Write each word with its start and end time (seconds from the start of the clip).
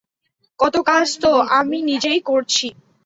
কত 0.59 0.75
কাজ 0.81 1.07
তো 1.21 1.31
আমি 1.59 1.77
নিজেই 1.81 2.19
করছি। 2.21 2.67